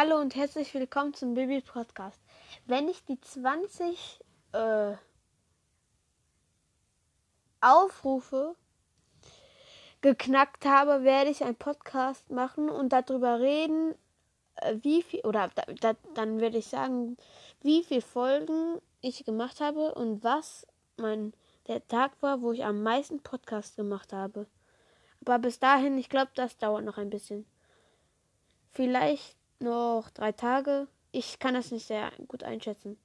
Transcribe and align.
Hallo 0.00 0.20
und 0.20 0.36
herzlich 0.36 0.72
willkommen 0.74 1.12
zum 1.12 1.34
Baby 1.34 1.60
Podcast. 1.60 2.20
Wenn 2.66 2.86
ich 2.86 3.04
die 3.06 3.20
20 3.20 4.20
äh, 4.52 4.92
Aufrufe 7.60 8.54
geknackt 10.00 10.66
habe, 10.66 11.02
werde 11.02 11.30
ich 11.30 11.42
einen 11.42 11.56
Podcast 11.56 12.30
machen 12.30 12.70
und 12.70 12.92
darüber 12.92 13.40
reden, 13.40 13.96
äh, 14.54 14.76
wie 14.82 15.02
viel, 15.02 15.22
oder 15.22 15.50
da, 15.56 15.62
da, 15.80 15.96
dann 16.14 16.38
werde 16.38 16.58
ich 16.58 16.68
sagen, 16.68 17.16
wie 17.62 17.82
viele 17.82 18.00
Folgen 18.00 18.80
ich 19.00 19.24
gemacht 19.24 19.60
habe 19.60 19.96
und 19.96 20.22
was 20.22 20.64
mein 20.96 21.32
der 21.66 21.84
Tag 21.88 22.12
war, 22.20 22.40
wo 22.40 22.52
ich 22.52 22.64
am 22.64 22.84
meisten 22.84 23.20
Podcast 23.20 23.74
gemacht 23.74 24.12
habe. 24.12 24.46
Aber 25.22 25.40
bis 25.40 25.58
dahin, 25.58 25.98
ich 25.98 26.08
glaube, 26.08 26.30
das 26.36 26.56
dauert 26.56 26.84
noch 26.84 26.98
ein 26.98 27.10
bisschen. 27.10 27.46
Vielleicht 28.70 29.38
noch 29.60 30.10
drei 30.10 30.32
Tage. 30.32 30.88
Ich 31.12 31.38
kann 31.38 31.54
das 31.54 31.70
nicht 31.70 31.86
sehr 31.86 32.10
gut 32.28 32.44
einschätzen. 32.44 32.98